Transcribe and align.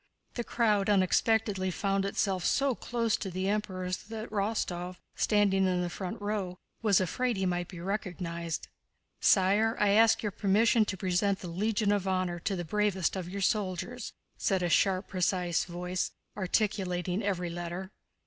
The 0.33 0.43
crowd 0.43 0.89
unexpectedly 0.89 1.69
found 1.69 2.05
itself 2.05 2.43
so 2.43 2.73
close 2.73 3.15
to 3.17 3.29
the 3.29 3.47
Emperors 3.47 3.97
that 4.05 4.31
Rostóv, 4.31 4.95
standing 5.15 5.67
in 5.67 5.83
the 5.83 5.91
front 5.91 6.19
row, 6.19 6.57
was 6.81 6.99
afraid 6.99 7.37
he 7.37 7.45
might 7.45 7.67
be 7.67 7.79
recognized. 7.79 8.67
"Sire, 9.19 9.77
I 9.79 9.89
ask 9.89 10.23
your 10.23 10.31
permission 10.31 10.85
to 10.85 10.97
present 10.97 11.37
the 11.41 11.49
Legion 11.49 11.91
of 11.91 12.07
Honor 12.07 12.39
to 12.39 12.55
the 12.55 12.65
bravest 12.65 13.15
of 13.15 13.29
your 13.29 13.41
soldiers," 13.41 14.11
said 14.39 14.63
a 14.63 14.69
sharp, 14.69 15.07
precise 15.07 15.65
voice, 15.65 16.09
articulating 16.35 17.21
every 17.21 17.51
letter. 17.51 17.91